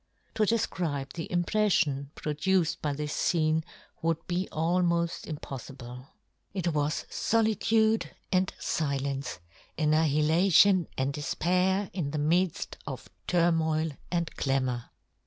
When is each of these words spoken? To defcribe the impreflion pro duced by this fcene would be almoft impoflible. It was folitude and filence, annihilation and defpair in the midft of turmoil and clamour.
To 0.33 0.45
defcribe 0.47 1.13
the 1.13 1.27
impreflion 1.29 2.07
pro 2.15 2.33
duced 2.33 2.81
by 2.81 2.93
this 2.93 3.13
fcene 3.13 3.63
would 4.01 4.17
be 4.25 4.49
almoft 4.51 5.31
impoflible. 5.31 6.07
It 6.55 6.69
was 6.73 7.05
folitude 7.11 8.09
and 8.31 8.51
filence, 8.59 9.37
annihilation 9.77 10.87
and 10.97 11.13
defpair 11.13 11.91
in 11.93 12.09
the 12.09 12.17
midft 12.17 12.77
of 12.87 13.11
turmoil 13.27 13.91
and 14.09 14.35
clamour. 14.37 14.89